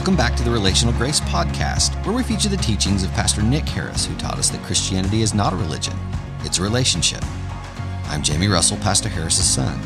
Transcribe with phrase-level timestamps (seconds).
[0.00, 3.68] Welcome back to the Relational Grace Podcast, where we feature the teachings of Pastor Nick
[3.68, 5.92] Harris, who taught us that Christianity is not a religion,
[6.40, 7.22] it's a relationship.
[8.06, 9.78] I'm Jamie Russell, Pastor Harris's son,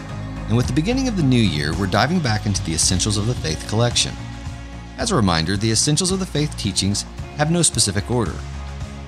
[0.46, 3.26] and with the beginning of the new year, we're diving back into the Essentials of
[3.26, 4.14] the Faith collection.
[4.98, 7.04] As a reminder, the Essentials of the Faith teachings
[7.36, 8.34] have no specific order.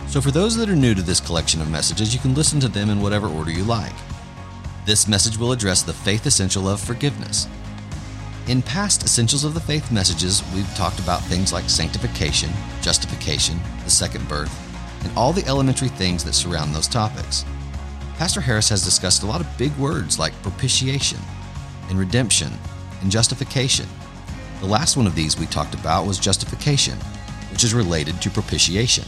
[0.09, 2.69] So for those that are new to this collection of messages, you can listen to
[2.69, 3.95] them in whatever order you like.
[4.87, 7.47] This message will address the faith essential of forgiveness,
[8.49, 12.51] in past Essentials of the Faith messages, we've talked about things like sanctification,
[12.81, 14.53] justification, the second birth,
[15.03, 17.45] and all the elementary things that surround those topics.
[18.19, 21.19] Pastor Harris has discussed a lot of big words like propitiation,
[21.89, 22.53] and redemption,
[23.03, 23.87] and justification.
[24.61, 26.99] The last one of these we talked about was justification,
[27.51, 29.05] which is related to propitiation.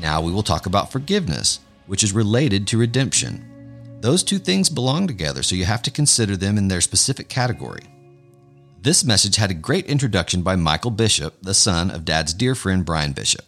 [0.00, 3.98] Now we will talk about forgiveness, which is related to redemption.
[4.00, 7.82] Those two things belong together, so you have to consider them in their specific category.
[8.86, 12.84] This message had a great introduction by Michael Bishop, the son of Dad's dear friend
[12.84, 13.44] Brian Bishop.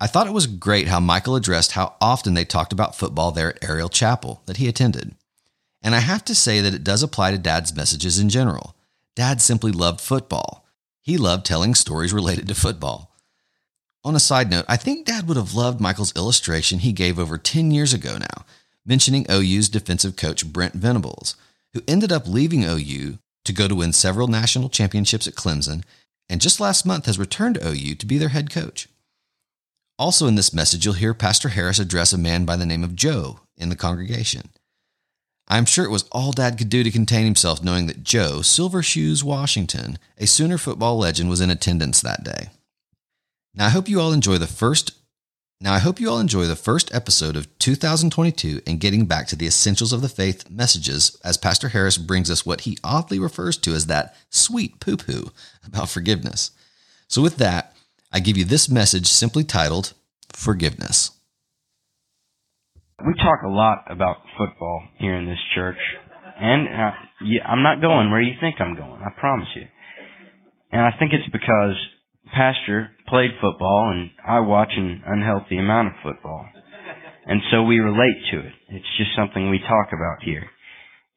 [0.00, 3.48] I thought it was great how Michael addressed how often they talked about football there
[3.48, 5.16] at Ariel Chapel that he attended.
[5.82, 8.76] And I have to say that it does apply to Dad's messages in general.
[9.16, 10.64] Dad simply loved football.
[11.00, 13.12] He loved telling stories related to football.
[14.04, 17.38] On a side note, I think Dad would have loved Michael's illustration he gave over
[17.38, 18.44] 10 years ago now,
[18.86, 21.34] mentioning OU's defensive coach Brent Venables,
[21.72, 25.84] who ended up leaving OU to go to win several national championships at Clemson,
[26.28, 28.88] and just last month has returned to OU to be their head coach.
[29.98, 32.96] Also, in this message, you'll hear Pastor Harris address a man by the name of
[32.96, 34.50] Joe in the congregation.
[35.46, 38.82] I'm sure it was all Dad could do to contain himself knowing that Joe Silver
[38.82, 42.48] Shoes Washington, a Sooner football legend, was in attendance that day.
[43.54, 44.92] Now, I hope you all enjoy the first
[45.64, 49.34] now, I hope you all enjoy the first episode of 2022 and getting back to
[49.34, 53.56] the essentials of the faith messages as Pastor Harris brings us what he oddly refers
[53.56, 55.30] to as that sweet poo poo
[55.66, 56.50] about forgiveness.
[57.08, 57.74] So, with that,
[58.12, 59.94] I give you this message simply titled
[60.34, 61.12] Forgiveness.
[63.00, 65.78] We talk a lot about football here in this church,
[66.38, 66.90] and uh,
[67.24, 69.64] yeah, I'm not going where you think I'm going, I promise you.
[70.72, 71.74] And I think it's because
[72.34, 76.46] pastor played football and I watch an unhealthy amount of football.
[77.26, 78.52] And so we relate to it.
[78.68, 80.44] It's just something we talk about here.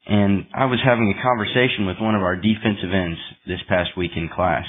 [0.08, 4.12] And I was having a conversation with one of our defensive ends this past week
[4.16, 4.64] in class.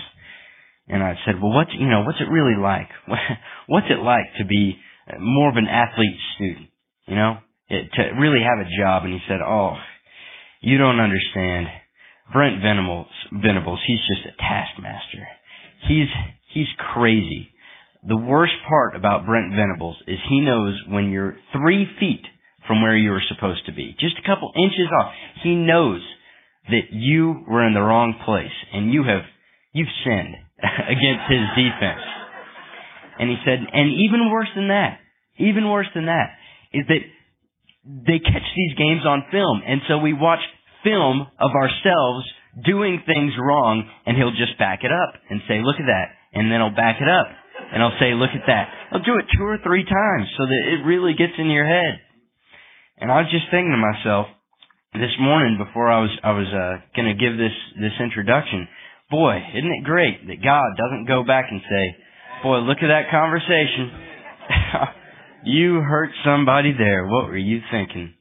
[0.89, 2.89] And I said, well, what's, you know, what's it really like?
[3.69, 4.79] What's it like to be
[5.21, 6.71] more of an athlete student?
[7.07, 7.37] You know,
[7.69, 9.05] it, to really have a job.
[9.05, 9.77] And he said, oh,
[10.63, 11.67] you don't understand.
[12.33, 15.29] Brent Venables, Venables, he's just a taskmaster.
[15.87, 16.09] He's
[16.59, 17.49] he's crazy.
[18.07, 22.25] The worst part about Brent Venables is he knows when you're three feet
[22.67, 25.13] from where you were supposed to be, just a couple inches off.
[25.43, 26.03] He knows
[26.69, 29.23] that you were in the wrong place and you have
[29.73, 32.03] you've sinned against his defense.
[33.19, 34.99] And he said, and even worse than that,
[35.39, 36.35] even worse than that,
[36.73, 37.03] is that
[37.85, 40.43] they catch these games on film, and so we watch
[40.85, 42.27] film of ourselves
[42.65, 46.18] doing things wrong, and he'll just back it up and say, look at that.
[46.33, 47.29] And then I'll back it up.
[47.73, 48.69] And I'll say, look at that.
[48.93, 52.01] I'll do it two or three times so that it really gets in your head.
[52.99, 54.27] And I was just thinking to myself
[54.95, 58.67] this morning before I was, I was, uh, gonna give this, this introduction,
[59.11, 61.85] boy, isn't it great that God doesn't go back and say,
[62.43, 63.93] boy, look at that conversation.
[65.45, 67.07] you hurt somebody there.
[67.07, 68.15] What were you thinking?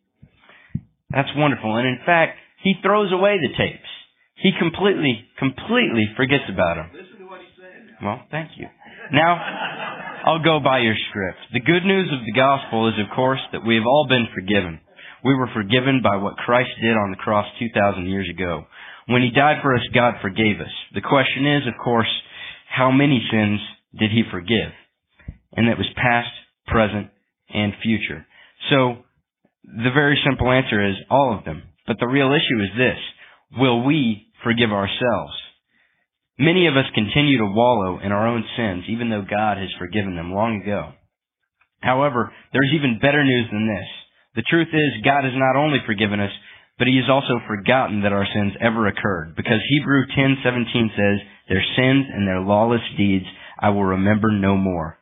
[1.09, 1.75] That's wonderful.
[1.75, 3.89] And in fact, he throws away the tapes.
[4.35, 6.91] He completely, completely forgets about him.
[6.93, 7.86] Listen to what he's saying.
[8.03, 8.67] Well, thank you.
[9.11, 9.35] Now,
[10.25, 11.39] I'll go by your script.
[11.53, 14.79] The good news of the gospel is, of course, that we have all been forgiven.
[15.23, 18.65] We were forgiven by what Christ did on the cross 2,000 years ago.
[19.07, 20.73] When He died for us, God forgave us.
[20.93, 22.11] The question is, of course,
[22.69, 23.59] how many sins
[23.97, 24.71] did He forgive?
[25.53, 26.29] And that was past,
[26.67, 27.09] present,
[27.49, 28.25] and future.
[28.69, 28.97] So,
[29.63, 31.63] the very simple answer is all of them.
[31.87, 32.97] But the real issue is this.
[33.57, 35.33] Will we forgive ourselves.
[36.39, 40.15] Many of us continue to wallow in our own sins, even though God has forgiven
[40.15, 40.93] them long ago.
[41.81, 43.89] However, there's even better news than this.
[44.35, 46.31] The truth is, God has not only forgiven us,
[46.77, 49.33] but He has also forgotten that our sins ever occurred.
[49.35, 53.25] Because Hebrew 10:17 says, "Their sins and their lawless deeds
[53.57, 54.99] I will remember no more."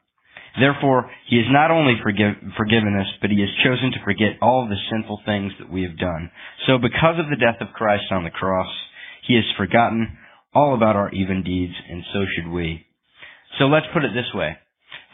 [0.57, 4.67] Therefore, He has not only forgive, forgiven us, but He has chosen to forget all
[4.67, 6.31] the sinful things that we have done.
[6.65, 8.71] So, because of the death of Christ on the cross,
[9.23, 10.17] he has forgotten
[10.55, 12.87] all about our even deeds, and so should we.
[13.59, 14.55] So let's put it this way.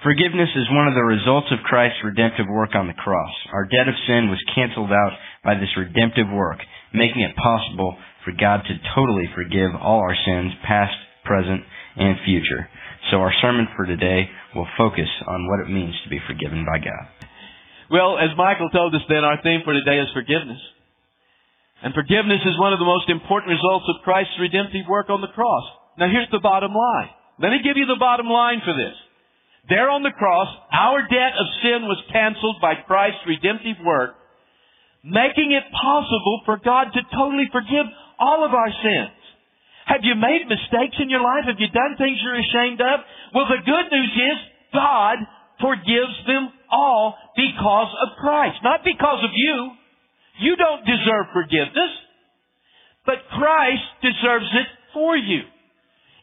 [0.04, 3.34] Forgiveness is one of the results of Christ's redemptive work on the cross.
[3.54, 6.58] Our debt of sin was canceled out by this redemptive work,
[6.94, 11.62] making it possible for God to totally forgive all our sins, past, present,
[11.98, 12.70] and future.
[13.10, 16.82] So our sermon for today will focus on what it means to be forgiven by
[16.82, 17.06] God.
[17.92, 20.62] Well, as Michael told us then, our theme for today is forgiveness.
[21.81, 25.33] And forgiveness is one of the most important results of Christ's redemptive work on the
[25.33, 25.66] cross.
[25.98, 27.10] Now here's the bottom line.
[27.42, 28.94] Let me give you the bottom line for this.
[29.69, 34.13] There on the cross, our debt of sin was canceled by Christ's redemptive work,
[35.01, 37.89] making it possible for God to totally forgive
[38.22, 39.18] all of our sins.
[39.89, 41.50] Have you made mistakes in your life?
[41.50, 43.01] Have you done things you're ashamed of?
[43.33, 44.38] Well, the good news is
[44.74, 45.18] God
[45.57, 48.62] forgives them all because of Christ.
[48.62, 49.81] Not because of you.
[50.39, 51.92] You don't deserve forgiveness.
[53.06, 55.42] But Christ deserves it for you.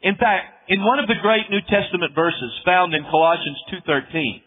[0.03, 4.43] In fact, in one of the great New Testament verses found in Colossians 2.13,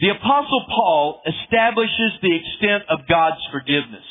[0.00, 4.04] the Apostle Paul establishes the extent of God's forgiveness.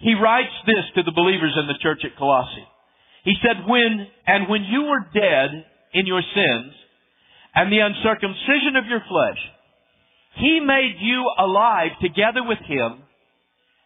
[0.00, 2.68] He writes this to the believers in the church at Colossae.
[3.24, 6.72] He said, when, and when you were dead in your sins
[7.54, 9.40] and the uncircumcision of your flesh,
[10.36, 13.02] He made you alive together with Him,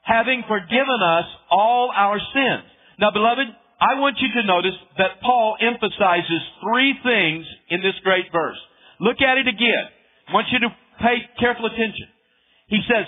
[0.04, 2.68] having forgiven us all our sins.
[3.00, 3.48] Now beloved,
[3.80, 8.60] I want you to notice that Paul emphasizes three things in this great verse.
[9.00, 9.84] Look at it again.
[10.28, 10.70] I want you to
[11.00, 12.08] pay careful attention.
[12.68, 13.04] He says,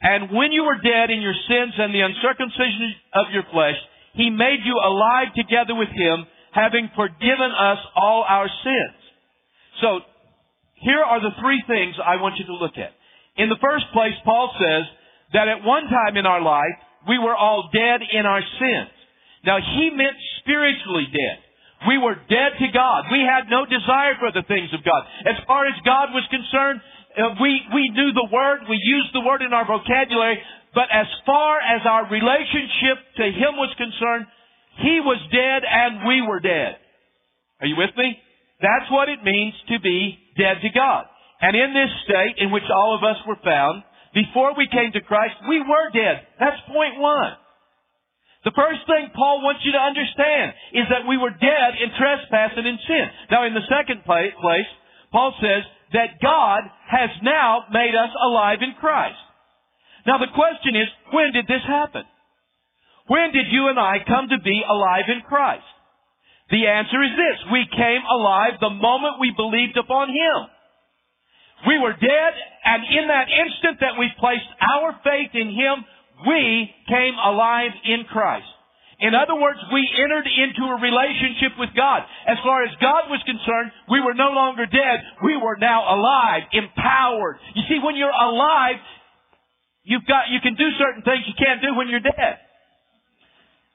[0.00, 3.74] and when you were dead in your sins and the uncircumcision of your flesh,
[4.14, 8.98] He made you alive together with Him, having forgiven us all our sins.
[9.82, 10.00] So,
[10.78, 12.94] here are the three things I want you to look at.
[13.36, 14.86] In the first place, Paul says
[15.32, 16.76] that at one time in our life,
[17.08, 18.92] we were all dead in our sins.
[19.44, 21.38] Now, he meant spiritually dead.
[21.86, 23.06] We were dead to God.
[23.12, 25.02] We had no desire for the things of God.
[25.24, 26.82] As far as God was concerned,
[27.14, 30.42] uh, we, we knew the word, we used the word in our vocabulary,
[30.74, 34.26] but as far as our relationship to Him was concerned,
[34.82, 36.82] He was dead and we were dead.
[37.62, 38.18] Are you with me?
[38.60, 41.06] That's what it means to be dead to God.
[41.40, 45.04] And in this state in which all of us were found, before we came to
[45.04, 46.26] Christ, we were dead.
[46.40, 47.36] That's point one.
[48.44, 52.54] The first thing Paul wants you to understand is that we were dead in trespass
[52.56, 53.06] and in sin.
[53.30, 54.68] Now in the second place,
[55.12, 59.18] Paul says that God has now made us alive in Christ.
[60.06, 62.06] Now the question is, when did this happen?
[63.08, 65.66] When did you and I come to be alive in Christ?
[66.50, 67.52] The answer is this.
[67.52, 70.38] We came alive the moment we believed upon Him.
[71.66, 72.32] We were dead,
[72.64, 75.82] and in that instant that we placed our faith in Him,
[76.26, 78.46] we came alive in Christ.
[78.98, 82.02] In other words, we entered into a relationship with God.
[82.26, 84.98] As far as God was concerned, we were no longer dead.
[85.22, 87.38] We were now alive, empowered.
[87.54, 88.82] You see, when you're alive,
[89.86, 92.42] you've got, you can do certain things you can't do when you're dead.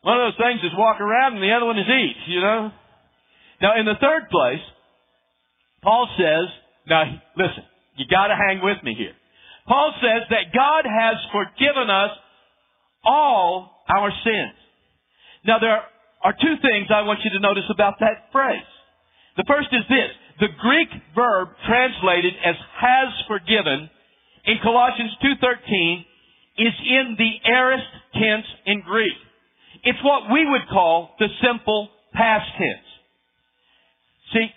[0.03, 2.71] One of those things is walk around and the other one is eat, you know?
[3.63, 4.59] Now, in the third place,
[5.81, 6.51] Paul says,
[6.87, 7.07] now
[7.39, 7.63] listen,
[7.95, 9.13] you gotta hang with me here.
[9.67, 12.11] Paul says that God has forgiven us
[13.03, 14.57] all our sins.
[15.45, 15.83] Now there
[16.23, 18.67] are two things I want you to notice about that phrase.
[19.37, 20.11] The first is this.
[20.39, 23.89] The Greek verb translated as has forgiven
[24.45, 26.05] in Colossians 2.13
[26.57, 29.13] is in the aorist tense in Greek.
[29.83, 32.87] It's what we would call the simple past tense.
[34.33, 34.47] See,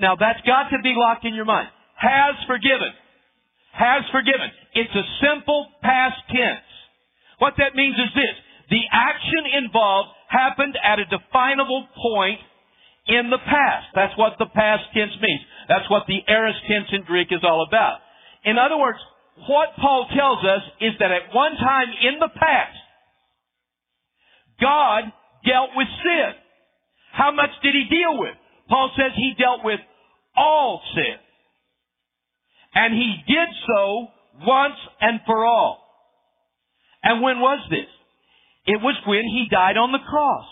[0.00, 1.68] now that's got to be locked in your mind.
[2.04, 2.92] Has forgiven.
[3.72, 4.52] Has forgiven.
[4.76, 6.68] It's a simple past tense.
[7.40, 8.36] What that means is this.
[8.68, 12.40] The action involved happened at a definable point
[13.08, 13.88] in the past.
[13.94, 15.42] That's what the past tense means.
[15.68, 18.04] That's what the aorist tense in Greek is all about.
[18.44, 19.00] In other words,
[19.48, 22.78] what Paul tells us is that at one time in the past,
[24.60, 25.08] God
[25.44, 26.32] dealt with sin.
[27.12, 28.36] How much did he deal with?
[28.68, 29.80] Paul says he dealt with
[30.36, 31.23] all sin.
[32.74, 34.08] And he did so
[34.46, 35.84] once and for all.
[37.02, 37.86] And when was this?
[38.66, 40.46] It was when he died on the cross.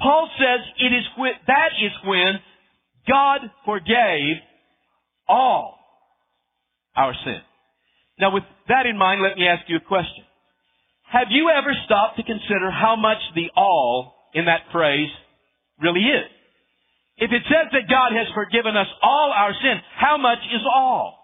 [0.00, 2.40] Paul says it is when, that is when
[3.06, 4.36] God forgave
[5.28, 5.78] all
[6.96, 7.40] our sin.
[8.18, 10.24] Now with that in mind, let me ask you a question.
[11.12, 15.10] Have you ever stopped to consider how much the all in that phrase
[15.80, 16.30] really is?
[17.18, 21.19] If it says that God has forgiven us all our sin, how much is all?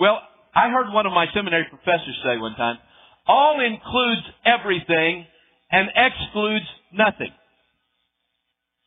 [0.00, 0.22] Well,
[0.54, 2.78] I heard one of my seminary professors say one time,
[3.26, 5.26] all includes everything
[5.70, 7.30] and excludes nothing.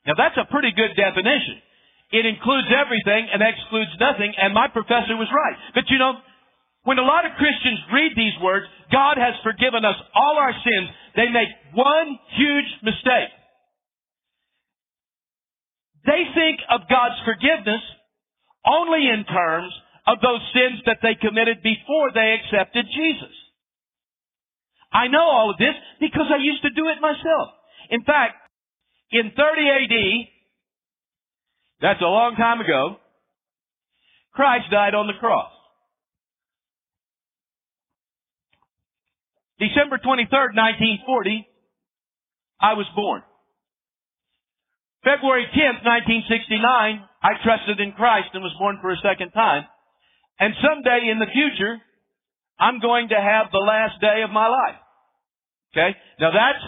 [0.08, 1.62] Now that's a pretty good definition.
[2.12, 5.56] It includes everything and excludes nothing, and my professor was right.
[5.76, 6.18] But you know,
[6.84, 10.90] when a lot of Christians read these words, God has forgiven us all our sins,
[11.16, 13.32] they make one huge mistake.
[16.06, 17.82] they think of God's forgiveness
[18.66, 19.74] only in terms
[20.08, 23.36] of those sins that they committed before they accepted Jesus.
[24.92, 27.50] I know all of this because I used to do it myself.
[27.90, 28.36] In fact,
[29.12, 29.96] in 30 AD,
[31.82, 32.98] that's a long time ago,
[34.34, 35.52] Christ died on the cross.
[39.60, 41.48] December 23rd, 1940,
[42.60, 43.22] I was born.
[45.04, 46.62] February 10th, 1969,
[47.22, 49.66] I trusted in Christ and was born for a second time.
[50.40, 51.78] And someday in the future,
[52.60, 54.80] I'm going to have the last day of my life.
[55.74, 55.98] Okay?
[56.20, 56.64] Now that's,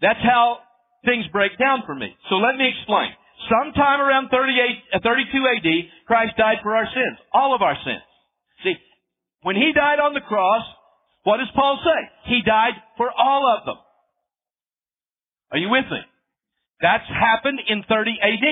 [0.00, 0.58] that's how
[1.04, 2.14] things break down for me.
[2.28, 3.10] So let me explain.
[3.50, 5.68] Sometime around 38, uh, 32 AD,
[6.06, 7.18] Christ died for our sins.
[7.32, 8.02] All of our sins.
[8.62, 8.74] See,
[9.42, 10.62] when He died on the cross,
[11.24, 12.30] what does Paul say?
[12.30, 13.78] He died for all of them.
[15.50, 16.00] Are you with me?
[16.80, 18.46] That's happened in 30 AD.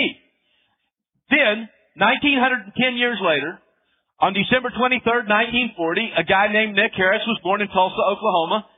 [1.31, 3.59] Then, 1910 years later,
[4.21, 5.25] on December 23rd,
[5.75, 8.69] 1940, a guy named Nick Harris was born in Tulsa, Oklahoma.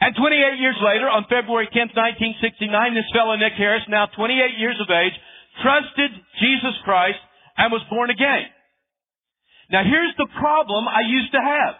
[0.00, 4.76] And 28 years later, on February 10th, 1969, this fellow Nick Harris, now 28 years
[4.82, 5.16] of age,
[5.64, 7.20] trusted Jesus Christ
[7.56, 8.48] and was born again.
[9.72, 11.74] Now here's the problem I used to have.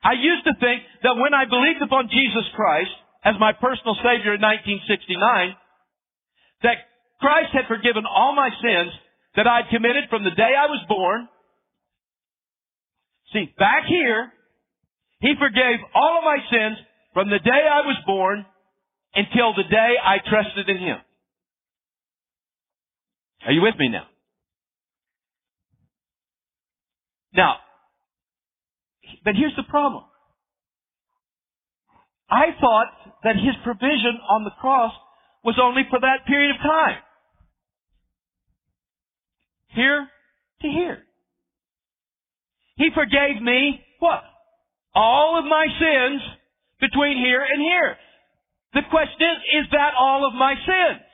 [0.00, 2.94] I used to think that when I believed upon Jesus Christ
[3.24, 5.58] as my personal Savior in 1969,
[6.64, 6.88] that
[7.20, 8.92] Christ had forgiven all my sins
[9.36, 11.28] that I'd committed from the day I was born.
[13.32, 14.32] See, back here,
[15.20, 16.78] He forgave all of my sins
[17.14, 18.44] from the day I was born
[19.14, 20.98] until the day I trusted in Him.
[23.46, 24.06] Are you with me now?
[27.32, 27.56] Now,
[29.24, 30.04] but here's the problem.
[32.28, 34.92] I thought that His provision on the cross
[35.44, 36.98] was only for that period of time.
[39.68, 40.08] Here
[40.62, 41.04] to here.
[42.80, 44.24] He forgave me what?
[44.94, 46.22] All of my sins
[46.80, 47.96] between here and here.
[48.72, 51.04] The question is, is that all of my sins?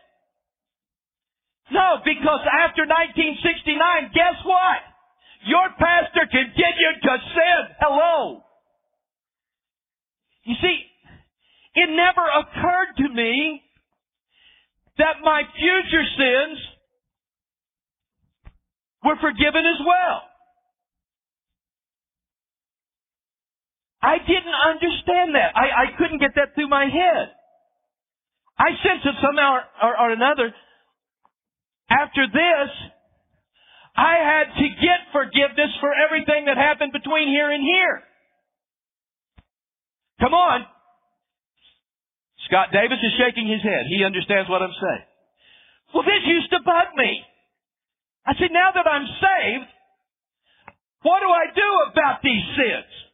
[1.73, 4.79] No, because after 1969, guess what?
[5.51, 7.61] Your pastor continued to sin.
[7.83, 8.47] Hello.
[10.45, 10.79] You see,
[11.75, 13.63] it never occurred to me
[14.99, 16.59] that my future sins
[19.03, 20.36] were forgiven as well.
[24.07, 25.51] I didn't understand that.
[25.59, 27.35] I, I couldn't get that through my head.
[28.55, 30.55] I sensed that somehow or, or another,
[31.91, 32.71] after this,
[33.99, 38.07] I had to get forgiveness for everything that happened between here and here.
[40.21, 40.63] Come on.
[42.47, 43.91] Scott Davis is shaking his head.
[43.91, 45.07] He understands what I'm saying.
[45.93, 47.27] Well, this used to bug me.
[48.25, 49.71] I said, now that I'm saved,
[51.03, 53.06] what do I do about these sins?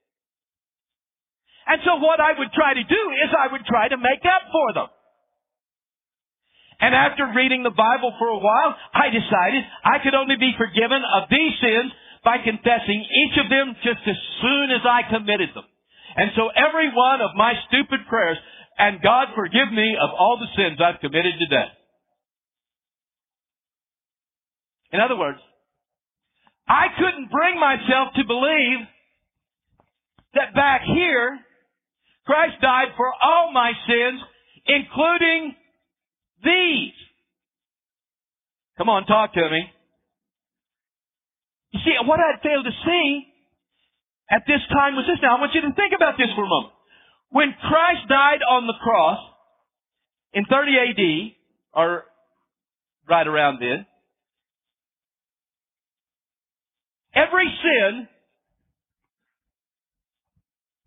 [1.66, 4.50] And so what I would try to do is I would try to make up
[4.50, 4.88] for them.
[6.82, 10.98] And after reading the Bible for a while, I decided I could only be forgiven
[10.98, 15.66] of these sins by confessing each of them just as soon as I committed them.
[16.16, 18.38] And so every one of my stupid prayers
[18.78, 21.70] and God forgive me of all the sins I've committed today.
[24.92, 25.38] In other words,
[26.68, 28.80] I couldn't bring myself to believe
[30.34, 31.38] that back here,
[32.26, 34.20] Christ died for all my sins,
[34.66, 35.54] including
[36.44, 36.94] these.
[38.78, 39.70] Come on, talk to me.
[41.72, 43.26] You see, what I'd failed to see
[44.30, 45.18] at this time was this.
[45.22, 46.74] Now, I want you to think about this for a moment.
[47.30, 49.18] When Christ died on the cross
[50.34, 51.32] in 30 AD,
[51.74, 52.04] or
[53.08, 53.86] right around then,
[57.14, 58.08] every sin,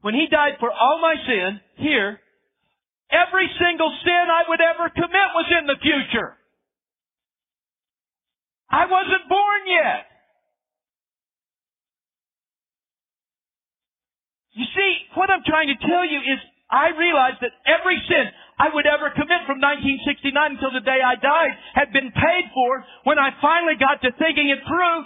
[0.06, 2.22] when He died for all my sin here,
[3.10, 6.38] every single sin I would ever commit was in the future.
[8.70, 10.06] I wasn't born yet.
[14.54, 16.38] You see, what I'm trying to tell you is
[16.70, 18.30] I realized that every sin
[18.62, 22.86] I would ever commit from 1969 until the day I died had been paid for
[23.10, 24.98] when I finally got to thinking it through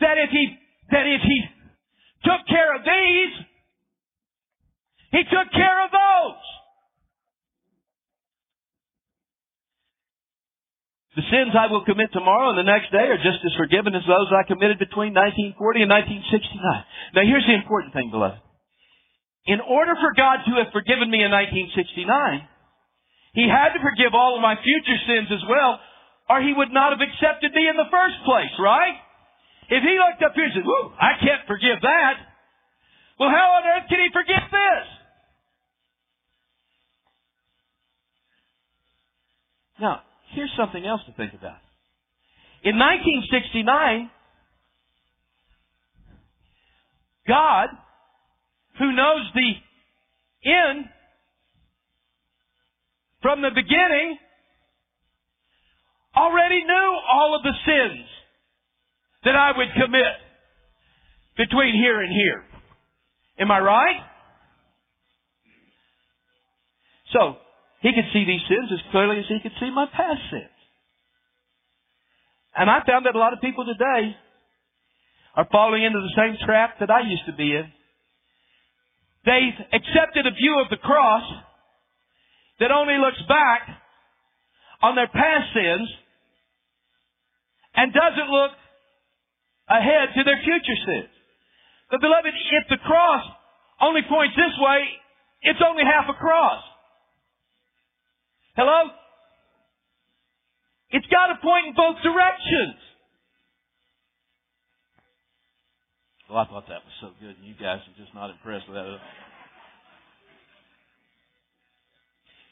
[0.00, 0.48] that if he,
[0.96, 1.38] that if he
[2.24, 3.49] took care of these,
[5.10, 6.44] he took care of those.
[11.18, 14.06] The sins I will commit tomorrow and the next day are just as forgiven as
[14.06, 17.18] those I committed between 1940 and 1969.
[17.18, 18.38] Now here's the important thing, beloved.
[19.50, 22.46] In order for God to have forgiven me in 1969,
[23.34, 25.78] He had to forgive all of my future sins as well,
[26.30, 28.94] or he would not have accepted me in the first place, right?
[29.70, 32.14] If he looked up here and said, Whoa, I can't forgive that.
[33.18, 34.86] Well, how on earth can he forgive this?
[39.80, 40.02] Now,
[40.34, 41.58] here's something else to think about.
[42.62, 44.10] In 1969,
[47.26, 47.68] God,
[48.78, 49.52] who knows the
[50.50, 50.84] end
[53.22, 54.18] from the beginning,
[56.16, 58.06] already knew all of the sins
[59.24, 60.16] that I would commit
[61.36, 62.44] between here and here.
[63.38, 64.00] Am I right?
[67.12, 67.36] So,
[67.80, 70.56] he could see these sins as clearly as he could see my past sins.
[72.56, 74.16] And I found that a lot of people today
[75.36, 77.72] are falling into the same trap that I used to be in.
[79.24, 81.24] They've accepted a view of the cross
[82.58, 83.62] that only looks back
[84.82, 85.88] on their past sins
[87.76, 88.52] and doesn't look
[89.68, 91.12] ahead to their future sins.
[91.90, 93.24] But beloved, if the cross
[93.80, 94.80] only points this way,
[95.42, 96.62] it's only half a cross.
[98.60, 98.92] Hello?
[100.92, 102.76] It's got to point in both directions.
[106.28, 108.76] Well, I thought that was so good, and you guys are just not impressed with
[108.76, 109.00] that.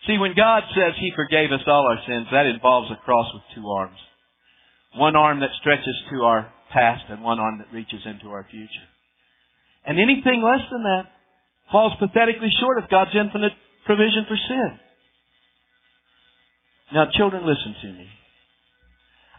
[0.09, 3.45] See, when God says He forgave us all our sins, that involves a cross with
[3.53, 4.01] two arms.
[4.97, 8.89] One arm that stretches to our past and one arm that reaches into our future.
[9.85, 11.13] And anything less than that
[11.71, 13.53] falls pathetically short of God's infinite
[13.85, 14.88] provision for sin.
[16.93, 18.09] Now, children, listen to me.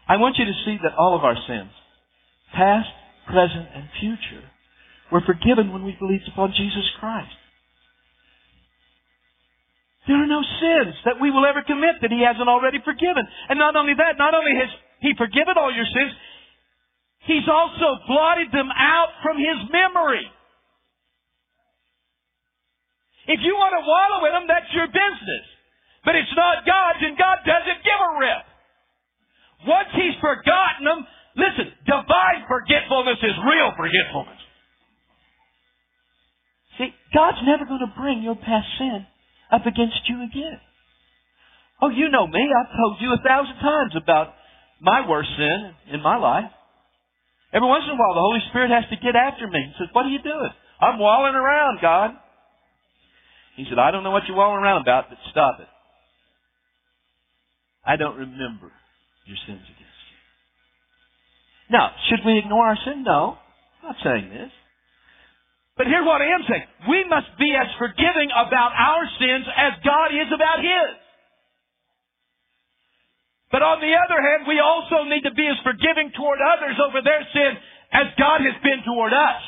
[0.07, 1.69] I want you to see that all of our sins,
[2.53, 2.89] past,
[3.25, 4.45] present, and future,
[5.11, 7.33] were forgiven when we believed upon Jesus Christ.
[10.07, 13.25] There are no sins that we will ever commit that He hasn't already forgiven.
[13.49, 14.69] And not only that, not only has
[15.01, 16.13] He forgiven all your sins,
[17.29, 20.25] He's also blotted them out from His memory.
[23.29, 25.45] If you want to wallow in them, that's your business.
[26.09, 28.43] But it's not God's, and God doesn't give a rip.
[29.69, 31.05] Once He's forgotten them,
[31.37, 34.41] listen, divine forgetfulness is real forgetfulness.
[36.81, 39.05] See, God's never going to bring your past sin
[39.53, 40.57] up against you again.
[41.77, 42.41] Oh, you know me.
[42.41, 44.33] I've told you a thousand times about
[44.81, 46.49] my worst sin in my life.
[47.53, 49.93] Every once in a while, the Holy Spirit has to get after me and says,
[49.93, 50.53] What are you doing?
[50.81, 52.17] I'm walling around, God.
[53.61, 55.69] He said, I don't know what you're walling around about, but stop it.
[57.89, 58.69] I don't remember
[59.25, 60.19] your sins against you.
[61.73, 63.01] Now, should we ignore our sin?
[63.01, 63.41] No.
[63.81, 64.53] I'm not saying this.
[65.73, 66.69] But here's what I am saying.
[66.85, 70.91] We must be as forgiving about our sins as God is about His.
[73.49, 77.01] But on the other hand, we also need to be as forgiving toward others over
[77.01, 77.57] their sin
[77.89, 79.41] as God has been toward us.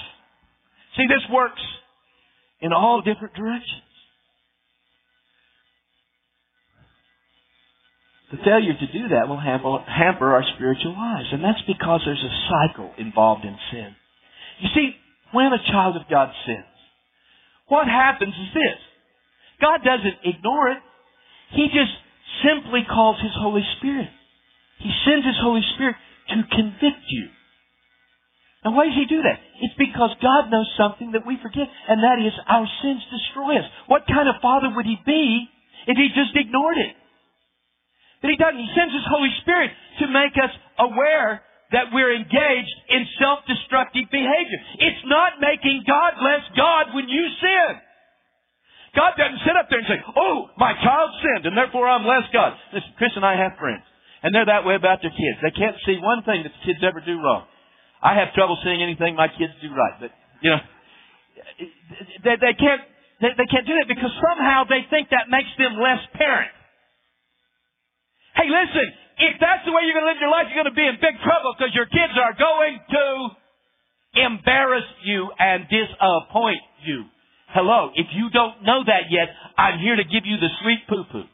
[0.97, 1.61] See, this works
[2.57, 3.90] in all different directions.
[8.31, 11.27] The failure to do that will hamper our spiritual lives.
[11.31, 13.91] And that's because there's a cycle involved in sin.
[14.63, 14.95] You see,
[15.33, 16.71] when a child of God sins,
[17.67, 18.79] what happens is this.
[19.59, 20.79] God doesn't ignore it.
[21.51, 21.91] He just
[22.43, 24.07] simply calls His Holy Spirit.
[24.79, 25.95] He sends His Holy Spirit
[26.29, 27.27] to convict you.
[28.63, 29.39] Now why does He do that?
[29.59, 33.67] It's because God knows something that we forget, and that is our sins destroy us.
[33.87, 35.49] What kind of Father would He be
[35.87, 36.95] if He just ignored it?
[38.21, 38.57] But He doesn't.
[38.57, 44.59] He sends His Holy Spirit to make us aware that we're engaged in self-destructive behavior.
[44.79, 47.79] It's not making God less God when you sin.
[48.91, 52.27] God doesn't sit up there and say, oh, my child sinned and therefore I'm less
[52.35, 52.59] God.
[52.75, 53.87] Listen, Chris and I have friends
[54.23, 55.37] and they're that way about their kids.
[55.41, 57.47] They can't see one thing that the kids ever do wrong.
[58.01, 60.61] I have trouble seeing anything my kids do right, but you know,
[62.25, 62.81] they, they can't
[63.21, 66.49] they, they can't do that because somehow they think that makes them less parent.
[68.41, 68.89] Hey, listen,
[69.21, 70.97] if that's the way you're going to live your life, you're going to be in
[70.97, 73.05] big trouble because your kids are going to
[74.17, 77.05] embarrass you and disappoint you.
[77.53, 79.29] Hello, if you don't know that yet,
[79.61, 81.29] I'm here to give you the sweet poo poo.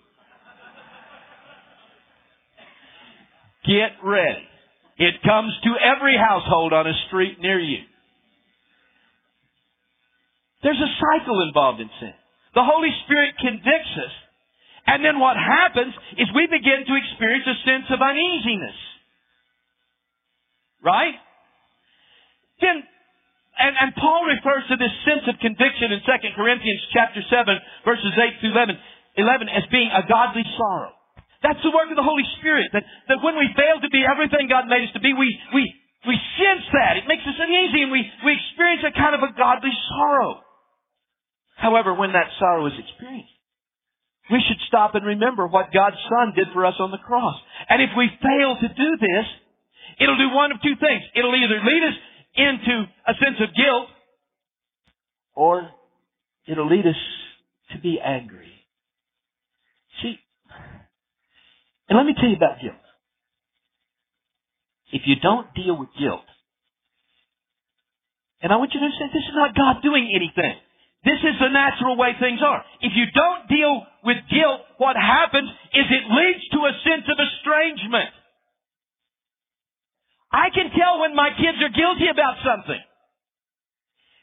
[3.63, 4.43] Get ready.
[4.99, 7.87] It comes to every household on a street near you.
[10.61, 12.13] There's a cycle involved in sin.
[12.53, 14.26] The Holy Spirit convicts us
[14.87, 18.79] and then what happens is we begin to experience a sense of uneasiness.
[20.79, 21.19] Right?
[22.63, 22.79] Then,
[23.59, 27.51] and, and Paul refers to this sense of conviction in 2 Corinthians chapter 7
[27.83, 28.79] verses 8 through 11,
[29.19, 30.95] 11 as being a godly sorrow.
[31.43, 32.71] That's the work of the Holy Spirit.
[32.71, 35.63] That, that when we fail to be everything God made us to be, we, we,
[36.07, 36.97] we sense that.
[36.97, 40.41] It makes us uneasy and we, we experience a kind of a godly sorrow.
[41.59, 43.36] However, when that sorrow is experienced,
[44.29, 47.35] we should stop and remember what God's Son did for us on the cross.
[47.69, 49.25] And if we fail to do this,
[49.99, 51.03] it'll do one of two things.
[51.15, 51.97] It'll either lead us
[52.35, 53.87] into a sense of guilt,
[55.33, 55.69] or
[56.45, 57.01] it'll lead us
[57.71, 58.51] to be angry.
[60.01, 60.19] See,
[61.89, 62.75] and let me tell you about guilt.
[64.91, 66.27] If you don't deal with guilt,
[68.41, 70.55] and I want you to understand this is not God doing anything.
[71.03, 72.63] This is the natural way things are.
[72.81, 77.19] If you don't deal with guilt, what happens is it leads to a sense of
[77.19, 78.15] estrangement.
[80.31, 82.79] I can tell when my kids are guilty about something.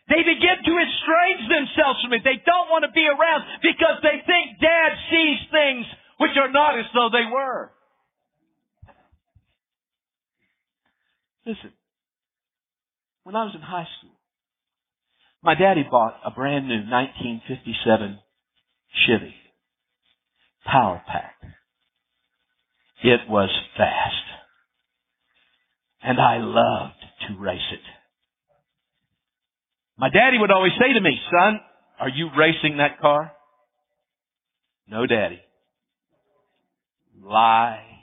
[0.08, 2.24] They begin to estrange themselves from me.
[2.24, 5.84] They don't want to be around because they think dad sees things
[6.16, 7.68] which are not as though they were.
[11.44, 11.76] Listen,
[13.24, 14.16] when I was in high school,
[15.42, 18.16] my daddy bought a brand new 1957
[19.04, 19.43] Chevy
[20.64, 21.34] Power Pack.
[23.02, 24.14] It was fast.
[26.02, 27.80] And I loved to race it.
[29.96, 31.60] My daddy would always say to me, son,
[32.00, 33.32] are you racing that car?
[34.88, 35.40] No, daddy.
[37.22, 37.94] Lie.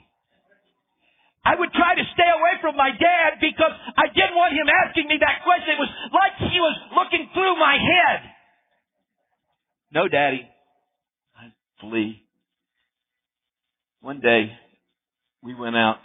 [1.44, 5.08] I would try to stay away from my dad because I didn't want him asking
[5.08, 5.74] me that question.
[5.74, 8.20] It was like he was looking through my head.
[9.92, 10.48] No, daddy.
[11.36, 12.22] I flee.
[14.02, 14.50] One day,
[15.44, 15.98] we went out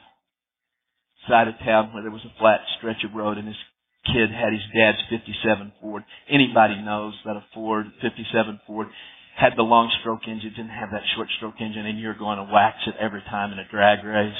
[1.27, 3.57] side of town where there was a flat stretch of road and this
[4.05, 6.03] kid had his dad's 57 Ford.
[6.29, 8.87] Anybody knows that a Ford, 57 Ford,
[9.35, 12.53] had the long stroke engine, didn't have that short stroke engine, and you're going to
[12.53, 14.37] wax it every time in a drag race.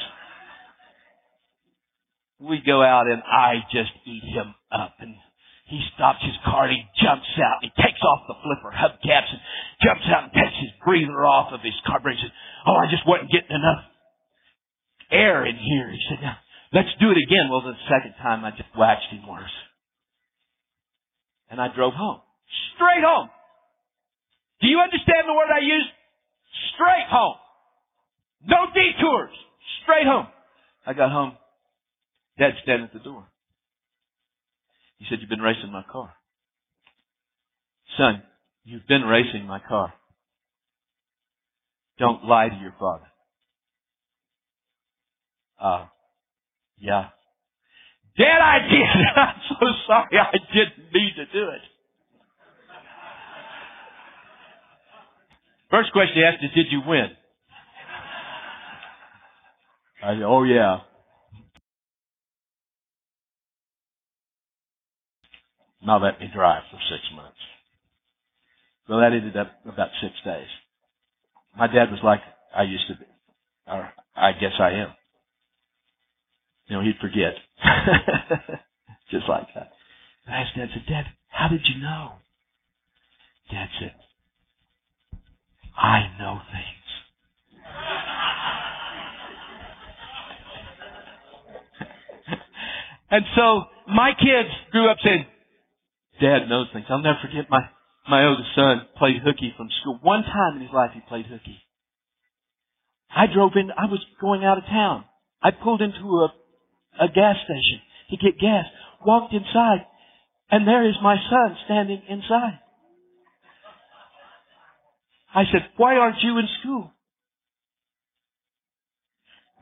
[2.39, 5.15] We go out and I just eat him up and
[5.67, 7.59] he stops his car and he jumps out.
[7.59, 9.41] He takes off the flipper hubcaps and
[9.83, 12.15] jumps out and takes his breather off of his carburetor.
[12.15, 13.83] He said, Oh, I just wasn't getting enough
[15.11, 15.91] air in here.
[15.91, 16.37] He said, now,
[16.71, 17.51] let's do it again.
[17.51, 19.51] Well, the second time I just waxed him worse.
[21.51, 22.21] And I drove home.
[22.75, 23.29] Straight home.
[24.61, 25.91] Do you understand the word I used?
[26.75, 27.35] Straight home.
[28.47, 29.35] No detours.
[29.83, 30.27] Straight home.
[30.85, 31.35] I got home.
[32.39, 33.27] Dad standing at the door.
[34.97, 36.13] He said, You've been racing my car.
[37.97, 38.21] Son,
[38.63, 39.93] you've been racing my car.
[41.99, 43.05] Don't lie to your father.
[45.59, 45.85] Uh,
[46.79, 47.09] yeah.
[48.17, 48.83] Dad, I did.
[49.15, 50.17] I'm so sorry.
[50.19, 51.61] I didn't mean to do it.
[55.69, 57.09] First question he asked is, did you win?
[60.03, 60.79] I said, oh yeah.
[65.87, 67.37] Now let me drive for six months.
[68.89, 70.47] Well, that ended up about six days.
[71.57, 72.21] My dad was like
[72.55, 73.05] I used to be,
[73.67, 74.89] or I guess I am.
[76.67, 77.35] You know, he'd forget.
[79.11, 79.71] Just like that.
[80.27, 82.13] I asked Dad, I said, Dad, how did you know?
[83.51, 83.93] Dad said,
[85.77, 87.17] I know things.
[93.11, 95.25] and so my kids grew up saying,
[96.21, 96.85] Dad knows things.
[96.89, 97.61] I'll never forget my,
[98.09, 99.99] my oldest son played hooky from school.
[100.01, 101.61] One time in his life he played hooky.
[103.15, 105.05] I drove in, I was going out of town.
[105.41, 106.33] I pulled into a,
[106.99, 108.65] a gas station to get gas,
[109.05, 109.85] walked inside,
[110.49, 112.59] and there is my son standing inside.
[115.33, 116.91] I said, why aren't you in school?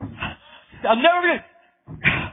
[0.00, 2.25] I'm never to...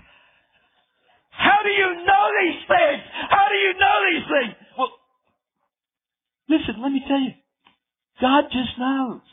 [1.64, 3.02] How do you know these things?
[3.32, 4.54] How do you know these things?
[4.76, 4.92] Well,
[6.52, 7.32] listen, let me tell you.
[8.20, 9.24] God just knows.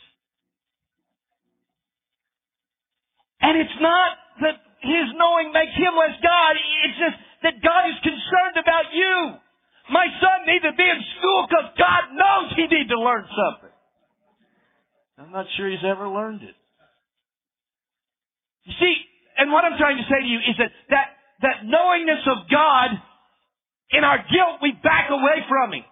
[3.42, 4.14] And it's not
[4.46, 6.54] that His knowing makes Him less God.
[6.86, 9.34] It's just that God is concerned about you.
[9.90, 13.74] My son needs to be in school because God knows he needs to learn something.
[15.18, 16.54] I'm not sure he's ever learned it.
[18.70, 18.94] You see,
[19.36, 21.06] and what I'm trying to say to you is that that,
[21.42, 22.90] that knowingness of God,
[23.90, 25.84] in our guilt, we back away from Him.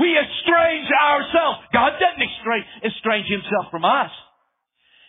[0.00, 1.66] We estrange ourselves.
[1.72, 4.12] God doesn't estrange, estrange Himself from us.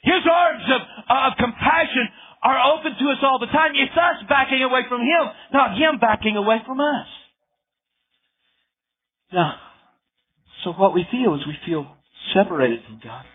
[0.04, 2.08] His arms of, of compassion
[2.44, 3.76] are open to us all the time.
[3.76, 7.08] It's us backing away from Him, not Him backing away from us.
[9.34, 9.56] Now,
[10.64, 11.86] so what we feel is we feel
[12.34, 13.26] separated from God.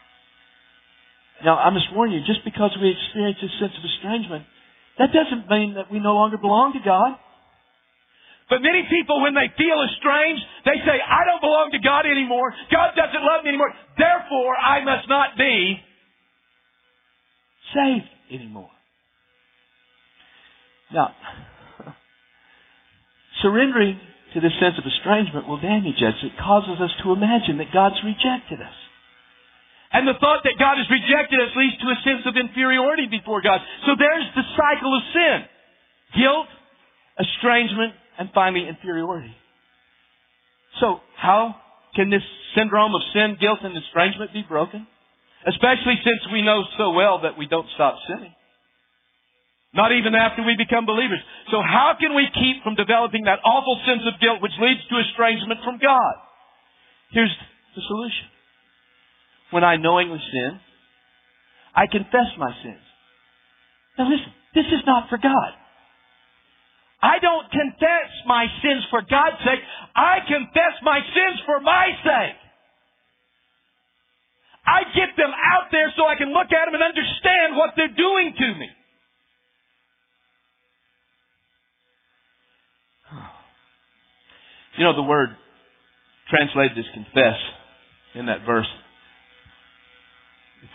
[1.45, 4.47] Now, I must warn you, just because we experience this sense of estrangement,
[4.98, 7.16] that doesn't mean that we no longer belong to God.
[8.50, 12.52] But many people, when they feel estranged, they say, I don't belong to God anymore.
[12.68, 13.72] God doesn't love me anymore.
[13.96, 15.81] Therefore, I must not be
[17.72, 18.68] saved anymore.
[20.92, 21.16] Now,
[23.42, 23.96] surrendering
[24.35, 26.20] to this sense of estrangement will damage us.
[26.20, 28.76] It causes us to imagine that God's rejected us.
[29.92, 33.44] And the thought that God has rejected us leads to a sense of inferiority before
[33.44, 33.61] God.
[33.85, 35.38] So there's the cycle of sin.
[36.16, 36.48] Guilt,
[37.20, 39.37] estrangement, and finally inferiority.
[40.81, 41.57] So how
[41.94, 42.24] can this
[42.57, 44.88] syndrome of sin, guilt, and estrangement be broken?
[45.44, 48.33] Especially since we know so well that we don't stop sinning.
[49.74, 51.20] Not even after we become believers.
[51.52, 55.00] So how can we keep from developing that awful sense of guilt which leads to
[55.00, 56.14] estrangement from God?
[57.12, 57.33] Here's
[57.76, 58.33] the solution
[59.53, 60.59] when I knowingly sin.
[61.77, 62.83] I confess my sins.
[63.99, 65.53] Now listen, this is not for God.
[67.03, 69.61] I don't confess my sins for God's sake.
[69.95, 72.37] I confess my sins for my sake.
[74.65, 77.97] I get them out there so I can look at them and understand what they're
[77.97, 78.69] doing to me.
[84.79, 85.37] You know, the word
[86.31, 87.37] translated as confess
[88.15, 88.67] in that verse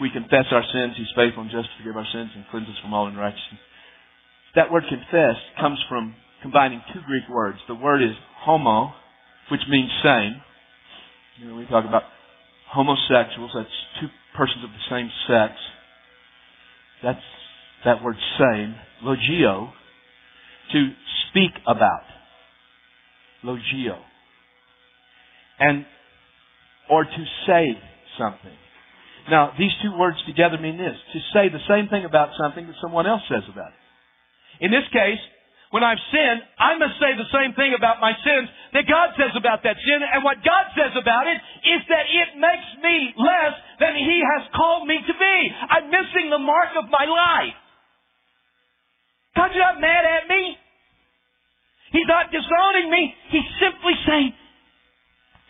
[0.01, 2.77] we confess our sins, He's faithful and just to forgive our sins and cleanse us
[2.81, 3.61] from all unrighteousness.
[4.55, 7.57] That word confess comes from combining two Greek words.
[7.67, 8.93] The word is homo,
[9.51, 10.41] which means same.
[11.39, 12.03] You know, we talk about
[12.71, 13.69] homosexuals, that's
[14.01, 15.53] two persons of the same sex.
[17.03, 17.19] That's
[17.85, 18.75] that word same.
[19.03, 19.71] Logio,
[20.73, 20.89] to
[21.29, 22.03] speak about.
[23.43, 23.99] Logio.
[25.59, 25.85] And,
[26.89, 27.77] or to say
[28.17, 28.57] something.
[29.29, 32.79] Now, these two words together mean this to say the same thing about something that
[32.79, 33.81] someone else says about it.
[34.63, 35.19] In this case,
[35.69, 39.35] when I've sinned, I must say the same thing about my sins that God says
[39.35, 39.99] about that sin.
[39.99, 41.35] And what God says about it
[41.67, 45.35] is that it makes me less than He has called me to be.
[45.67, 47.57] I'm missing the mark of my life.
[49.35, 50.55] God's not mad at me.
[51.91, 53.13] He's not disowning me.
[53.29, 54.31] He's simply saying,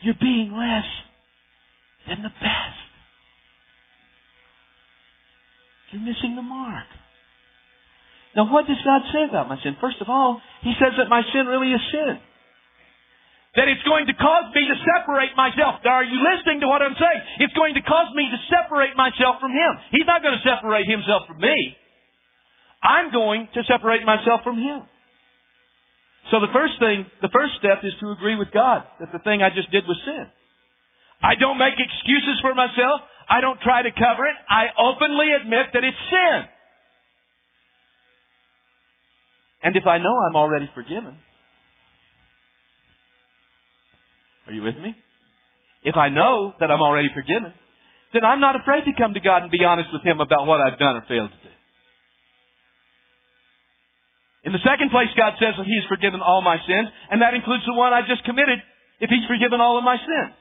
[0.02, 0.90] you're being less
[2.10, 2.87] than the best.
[5.92, 6.88] You're missing the mark.
[8.36, 9.80] Now, what does God say about my sin?
[9.82, 12.20] First of all, He says that my sin really is sin.
[13.58, 15.82] That it's going to cause me to separate myself.
[15.82, 17.22] Now, are you listening to what I'm saying?
[17.42, 19.72] It's going to cause me to separate myself from Him.
[19.90, 21.58] He's not going to separate Himself from me.
[22.84, 24.86] I'm going to separate myself from Him.
[26.30, 29.42] So the first thing, the first step is to agree with God that the thing
[29.42, 30.28] I just did was sin.
[31.24, 33.02] I don't make excuses for myself.
[33.30, 34.36] I don't try to cover it.
[34.50, 36.40] I openly admit that it's sin.
[39.64, 41.18] And if I know I'm already forgiven,
[44.48, 44.96] are you with me?
[45.84, 47.54] If I know that I'm already forgiven,
[48.14, 50.62] then I'm not afraid to come to God and be honest with Him about what
[50.62, 51.54] I've done or failed to do.
[54.48, 57.34] In the second place, God says that He has forgiven all my sins, and that
[57.34, 58.64] includes the one I just committed
[59.04, 60.36] if He's forgiven all of my sins.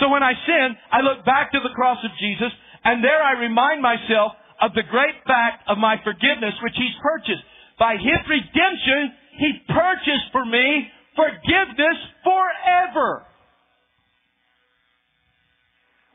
[0.00, 2.52] So when I sin, I look back to the cross of Jesus,
[2.84, 7.42] and there I remind myself of the great fact of my forgiveness which He's purchased.
[7.78, 13.26] By His redemption, He purchased for me forgiveness forever.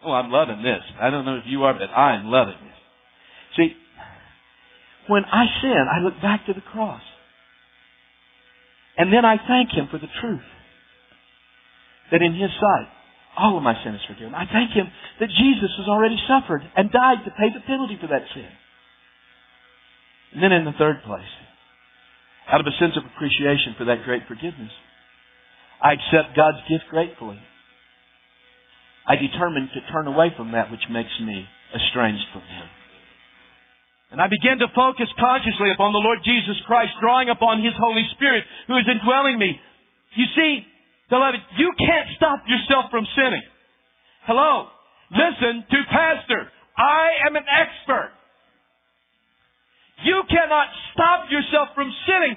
[0.06, 0.84] Oh, I'm loving this.
[1.00, 3.58] I don't know if you are, but I'm loving this.
[3.58, 3.76] See,
[5.08, 7.02] when I sin, I look back to the cross.
[8.98, 10.42] And then I thank Him for the truth.
[12.12, 12.90] That in His sight,
[13.38, 14.36] all of my sin is forgiven.
[14.36, 14.86] I thank Him
[15.20, 18.50] that Jesus has already suffered and died to pay the penalty for that sin.
[20.34, 21.34] And then in the third place,
[22.50, 24.74] out of a sense of appreciation for that great forgiveness,
[25.82, 27.40] I accept God's gift gratefully.
[29.06, 32.68] I determine to turn away from that which makes me estranged from Him.
[34.14, 38.06] And I begin to focus consciously upon the Lord Jesus Christ, drawing upon His Holy
[38.14, 39.58] Spirit who is indwelling me.
[40.14, 40.62] You see,
[41.10, 43.44] Beloved, you can't stop yourself from sinning.
[44.26, 44.68] Hello.
[45.12, 46.50] Listen to Pastor.
[46.78, 48.12] I am an expert.
[50.04, 52.36] You cannot stop yourself from sinning,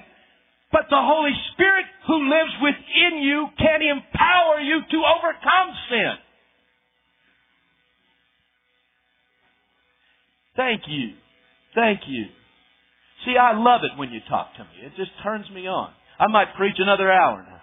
[0.71, 6.13] but the Holy Spirit who lives within you can empower you to overcome sin.
[10.55, 11.13] Thank you.
[11.75, 12.25] Thank you.
[13.25, 14.85] See, I love it when you talk to me.
[14.85, 15.91] It just turns me on.
[16.19, 17.56] I might preach another hour now.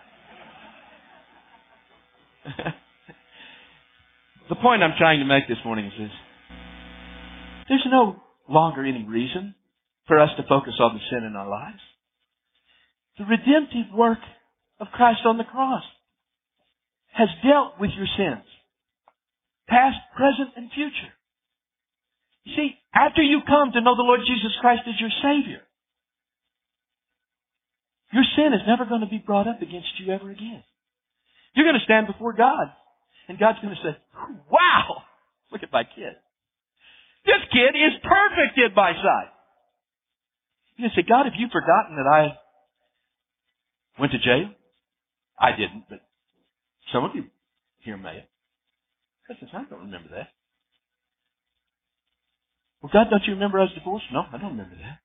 [4.48, 6.10] the point I'm trying to make this morning is this.
[7.68, 9.54] There's no longer any reason
[10.06, 11.80] for us to focus on the sin in our lives.
[13.18, 14.18] The redemptive work
[14.80, 15.84] of Christ on the cross
[17.12, 18.44] has dealt with your sins.
[19.68, 21.12] Past, present, and future.
[22.44, 25.62] You see, after you come to know the Lord Jesus Christ as your Savior,
[28.12, 30.62] your sin is never going to be brought up against you ever again.
[31.54, 32.68] You're going to stand before God,
[33.28, 33.96] and God's going to say,
[34.50, 35.02] Wow!
[35.52, 36.18] Look at my kid.
[37.24, 39.30] This kid is perfect in my sight.
[40.76, 42.34] You say, God, have you forgotten that I
[43.98, 44.50] went to jail?
[45.38, 46.00] I didn't, but
[46.92, 47.24] some of you
[47.78, 48.30] here may have.
[49.28, 50.28] God says, I don't remember that.
[52.82, 54.06] Well, God, don't you remember I was divorced?
[54.12, 54.98] No, I don't remember that.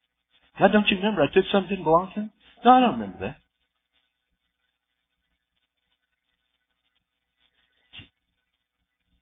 [0.59, 2.31] God, don't you remember I took something didn't belong to him?
[2.65, 3.37] No, I don't remember that.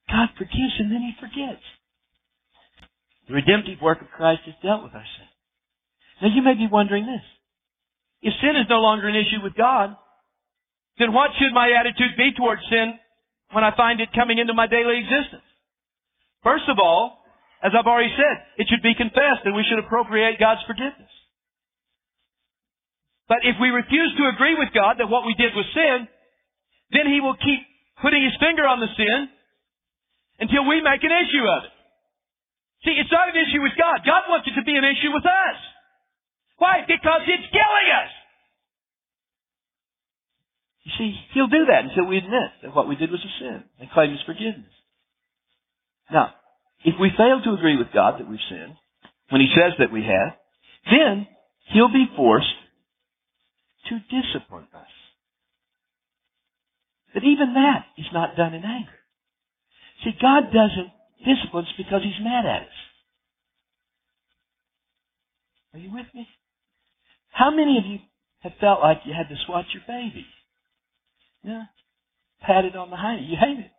[0.09, 1.63] God forgives and then He forgets.
[3.27, 5.29] The redemptive work of Christ has dealt with our sin.
[6.21, 7.23] Now you may be wondering this.
[8.21, 9.95] If sin is no longer an issue with God,
[10.97, 12.97] then what should my attitude be towards sin
[13.51, 15.45] when I find it coming into my daily existence?
[16.41, 17.21] First of all,
[17.61, 21.11] as I've already said, it should be confessed and we should appropriate God's forgiveness.
[23.27, 26.07] But if we refuse to agree with God that what we did was sin,
[26.95, 27.59] then He will keep
[28.01, 29.29] putting His finger on the sin
[30.39, 31.73] until we make an issue of it.
[32.85, 34.05] See, it's not an issue with God.
[34.05, 35.57] God wants it to be an issue with us.
[36.57, 36.85] Why?
[36.85, 38.11] Because it's killing us.
[40.85, 43.63] You see, He'll do that until we admit that what we did was a sin
[43.79, 44.71] and claim His forgiveness.
[46.09, 46.33] Now,
[46.85, 48.77] if we fail to agree with God that we've sinned,
[49.29, 50.37] when He says that we have,
[50.89, 51.27] then
[51.73, 52.55] He'll be forced
[53.89, 54.93] to discipline us.
[57.13, 58.96] But even that is not done in anger.
[60.03, 60.91] See, God doesn't
[61.25, 62.77] discipline us because He's mad at us.
[65.73, 66.27] Are you with me?
[67.31, 67.99] How many of you
[68.39, 70.25] have felt like you had to swat your baby?
[71.43, 71.65] Yeah.
[72.41, 73.29] Pat it on the hiney.
[73.29, 73.71] You hate it.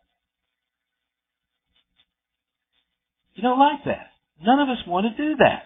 [3.35, 4.11] You don't like that.
[4.43, 5.63] None of us want to do that.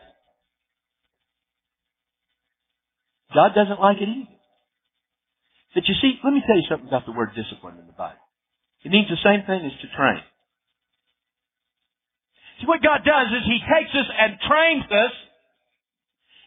[3.34, 4.28] God doesn't like it either.
[5.74, 8.20] But you see, let me tell you something about the word discipline in the Bible.
[8.84, 10.20] It means the same thing as to train.
[12.62, 15.14] See, what God does is He takes us and trains us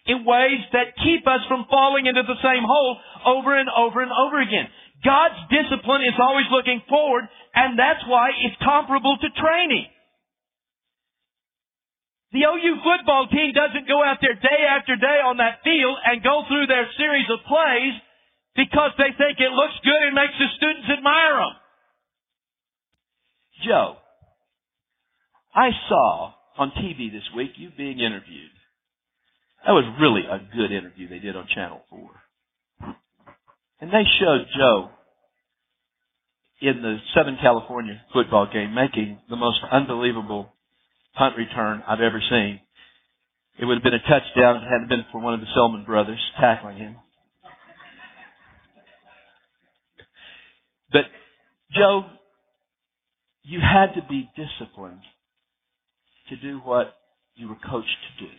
[0.07, 2.95] in ways that keep us from falling into the same hole
[3.27, 4.71] over and over and over again.
[5.03, 9.91] God's discipline is always looking forward, and that's why it's comparable to training.
[12.31, 16.23] The OU football team doesn't go out there day after day on that field and
[16.23, 17.95] go through their series of plays
[18.55, 21.55] because they think it looks good and makes the students admire them.
[23.67, 24.04] Joe,
[25.55, 28.51] I saw on TV this week you being interviewed.
[29.65, 32.09] That was really a good interview they did on Channel 4.
[33.79, 34.89] And they showed Joe
[36.61, 40.49] in the Southern California football game making the most unbelievable
[41.17, 42.59] punt return I've ever seen.
[43.57, 45.85] It would have been a touchdown if it hadn't been for one of the Selmon
[45.85, 46.97] brothers tackling him.
[50.91, 51.05] But,
[51.71, 52.03] Joe,
[53.43, 55.01] you had to be disciplined
[56.29, 56.95] to do what
[57.35, 58.31] you were coached to do.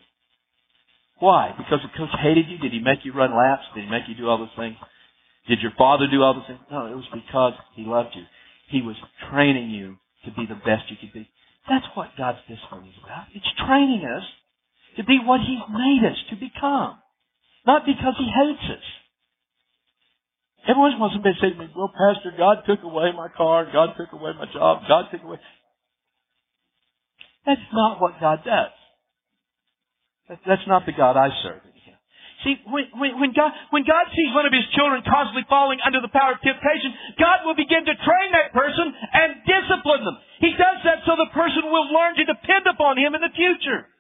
[1.19, 1.55] Why?
[1.57, 2.59] Because the coach hated you?
[2.59, 3.65] Did he make you run laps?
[3.75, 4.77] Did he make you do all those things?
[5.49, 6.61] Did your father do all those things?
[6.71, 8.25] No, it was because he loved you.
[8.69, 8.97] He was
[9.31, 11.29] training you to be the best you could be.
[11.69, 13.27] That's what God's discipline is about.
[13.35, 14.23] It's training us
[14.97, 16.99] to be what He's made us to become.
[17.67, 18.87] Not because He hates us.
[20.69, 23.95] Every once in a say to me, well, Pastor, God took away my car, God
[23.97, 25.39] took away my job, God took away.
[27.47, 28.75] That's not what God does.
[30.29, 31.63] That's not the God I serve.
[32.45, 36.13] See, when, when, God, when God sees one of His children constantly falling under the
[36.13, 40.15] power of temptation, God will begin to train that person and discipline them.
[40.39, 43.91] He does that so the person will learn to depend upon Him in the future.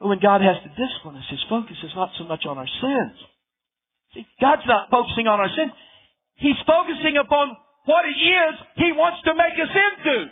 [0.00, 2.70] But when God has to discipline us, His focus is not so much on our
[2.80, 3.16] sins.
[4.16, 5.74] See, God's not focusing on our sins.
[6.40, 7.52] He's focusing upon
[7.84, 10.30] what it is He wants to make us into.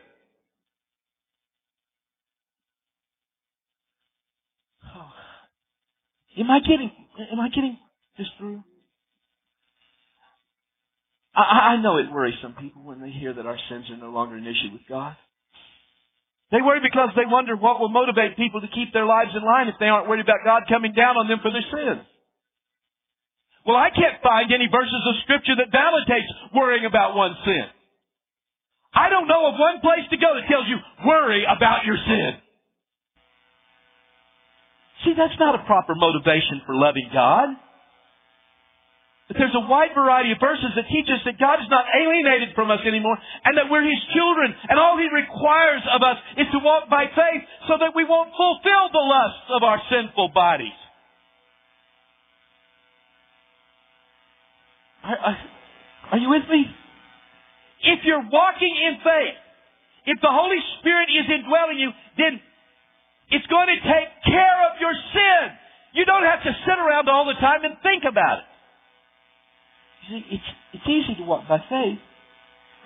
[6.39, 6.91] Am I getting,
[7.33, 7.79] am I getting
[8.19, 8.63] this through?
[11.35, 14.11] I, I know it worries some people when they hear that our sins are no
[14.11, 15.17] longer an issue with God.
[16.53, 19.69] They worry because they wonder what will motivate people to keep their lives in line
[19.69, 22.07] if they aren't worried about God coming down on them for their sins.
[23.67, 27.67] Well, I can't find any verses of scripture that validates worrying about one's sin.
[28.95, 32.39] I don't know of one place to go that tells you worry about your sin.
[35.07, 37.55] See, that's not a proper motivation for loving God.
[39.31, 42.55] But there's a wide variety of verses that teach us that God is not alienated
[42.55, 46.47] from us anymore and that we're His children and all He requires of us is
[46.55, 50.79] to walk by faith so that we won't fulfill the lusts of our sinful bodies.
[55.07, 55.39] Are, are,
[56.15, 56.67] are you with me?
[57.83, 59.39] If you're walking in faith,
[60.07, 62.39] if the Holy Spirit is indwelling you, then
[63.31, 65.43] it's going to take care of your sin.
[65.95, 68.49] You don't have to sit around all the time and think about it.
[70.07, 70.49] You see, it's,
[70.79, 71.99] it's easy to walk by faith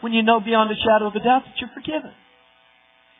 [0.01, 2.13] when you know beyond a shadow of a doubt that you're forgiven.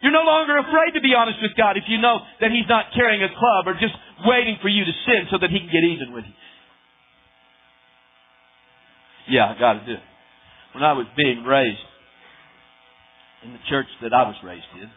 [0.01, 2.87] You're no longer afraid to be honest with God if you know that He's not
[2.97, 3.93] carrying a club or just
[4.25, 6.39] waiting for you to sin so that He can get even with you.
[9.29, 10.07] Yeah, I got to do it.
[10.73, 11.85] When I was being raised
[13.45, 14.89] in the church that I was raised in,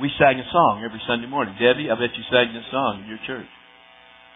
[0.00, 1.54] we sang a song every Sunday morning.
[1.60, 3.48] Debbie, I bet you sang this song in your church.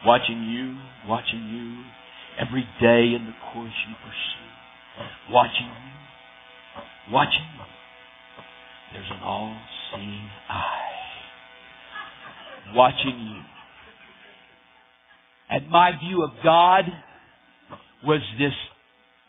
[0.05, 0.77] Watching you,
[1.09, 1.85] watching you,
[2.39, 5.33] every day in the course you pursue.
[5.33, 7.65] Watching you, watching you.
[8.93, 10.93] There's an all-seeing eye
[12.75, 13.43] watching you.
[15.51, 16.85] And my view of God
[18.05, 18.55] was this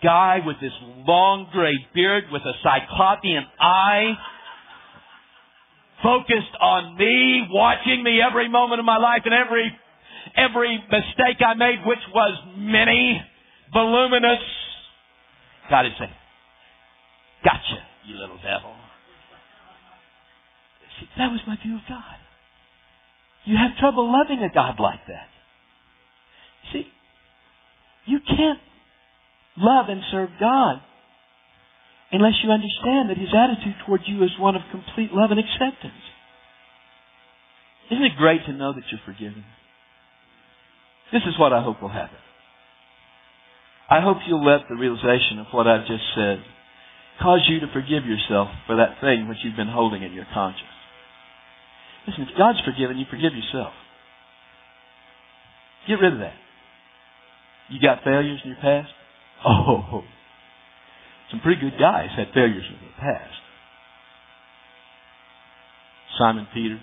[0.01, 0.71] guy with this
[1.07, 4.13] long gray beard with a cyclopean eye
[6.03, 9.71] focused on me, watching me every moment of my life and every
[10.35, 13.21] every mistake I made, which was many,
[13.73, 14.43] voluminous.
[15.69, 16.11] God is saying,
[17.43, 18.75] Gotcha, you little devil.
[20.99, 22.17] See, that was my view of God.
[23.45, 25.27] You have trouble loving a God like that.
[26.71, 26.87] See,
[28.05, 28.59] you can't
[29.57, 30.81] love and serve God
[32.13, 35.99] unless you understand that His attitude toward you is one of complete love and acceptance.
[37.91, 39.43] Isn't it great to know that you're forgiven?
[41.11, 42.17] This is what I hope will happen.
[43.89, 46.39] I hope you'll let the realization of what I've just said
[47.21, 50.69] cause you to forgive yourself for that thing which you've been holding in your conscience.
[52.07, 53.73] Listen, if God's forgiven you, forgive yourself.
[55.87, 56.33] Get rid of that.
[57.69, 58.89] You got failures in your past?
[59.45, 60.03] Oh,
[61.33, 63.33] some pretty good guys had failures in the past.
[66.19, 66.79] Simon Peter,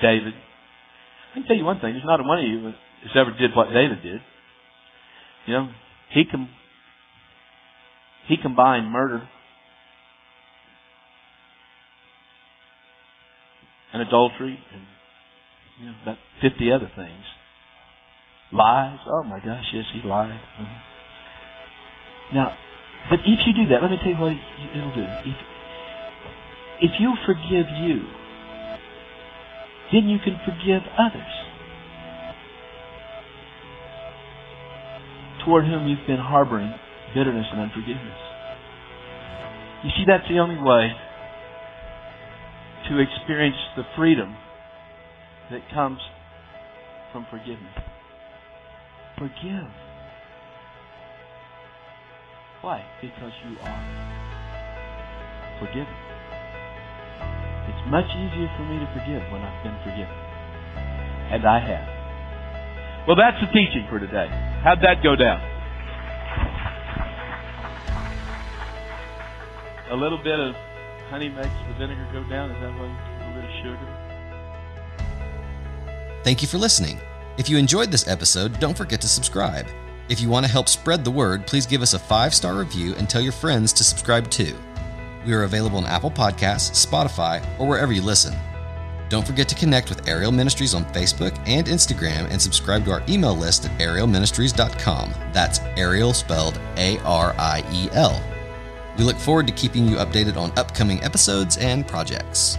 [0.00, 0.32] David.
[0.32, 3.68] I can tell you one thing: there's not one of you that's ever did what
[3.68, 4.20] David did.
[5.46, 5.68] You know,
[6.14, 6.48] he com-
[8.26, 9.28] he combined murder
[13.92, 14.82] and adultery and
[15.78, 17.24] you know about fifty other things.
[18.50, 18.98] Lies.
[19.06, 20.40] Oh my gosh, yes, he lied.
[20.58, 22.36] Mm-hmm.
[22.36, 22.56] Now,
[23.08, 24.36] but if you do that, let me tell you what
[24.76, 25.06] it'll do.
[25.26, 25.36] If
[26.82, 28.02] if you forgive you,
[29.92, 31.32] then you can forgive others
[35.44, 36.74] toward whom you've been harboring
[37.14, 38.18] bitterness and unforgiveness.
[39.84, 40.92] You see, that's the only way
[42.88, 44.36] to experience the freedom
[45.50, 46.00] that comes
[47.12, 47.74] from forgiveness.
[49.18, 49.70] Forgive.
[52.62, 52.84] Why?
[53.00, 53.82] Because you are
[55.58, 55.96] forgiven.
[57.72, 60.12] It's much easier for me to forgive when I've been forgiven.
[61.32, 61.88] And I have.
[63.08, 64.28] Well, that's the teaching for today.
[64.62, 65.40] How'd that go down?
[69.90, 70.54] A little bit of
[71.08, 72.50] honey makes the vinegar go down.
[72.50, 72.90] Is that what?
[72.90, 72.92] A
[73.24, 73.88] little bit of sugar?
[76.24, 77.00] Thank you for listening.
[77.38, 79.66] If you enjoyed this episode, don't forget to subscribe.
[80.10, 82.96] If you want to help spread the word, please give us a five star review
[82.96, 84.56] and tell your friends to subscribe too.
[85.24, 88.34] We are available on Apple Podcasts, Spotify, or wherever you listen.
[89.08, 93.04] Don't forget to connect with Ariel Ministries on Facebook and Instagram and subscribe to our
[93.08, 95.14] email list at arielministries.com.
[95.32, 98.20] That's Ariel spelled A R I E L.
[98.98, 102.58] We look forward to keeping you updated on upcoming episodes and projects.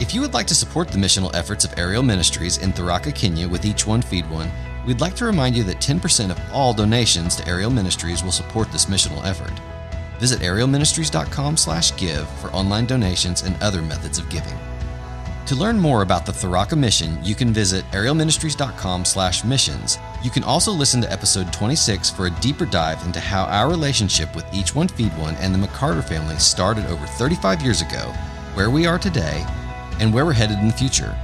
[0.00, 3.48] If you would like to support the missional efforts of Ariel Ministries in Tharaka, Kenya
[3.48, 4.50] with Each One Feed One,
[4.86, 8.72] we'd like to remind you that 10% of all donations to Ariel Ministries will support
[8.72, 9.52] this missional effort.
[10.18, 14.58] Visit arielministries.com/give for online donations and other methods of giving.
[15.46, 19.98] To learn more about the Tharaka mission, you can visit arielministries.com/missions.
[20.24, 24.34] You can also listen to episode 26 for a deeper dive into how our relationship
[24.34, 28.12] with Each One Feed One and the McCarter family started over 35 years ago,
[28.54, 29.46] where we are today,
[30.00, 31.14] and where we're headed in the future.